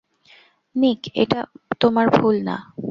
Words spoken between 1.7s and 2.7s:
তোমার ভুল না।